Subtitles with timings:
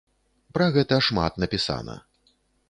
[0.57, 1.99] Пра гэта шмат напісана.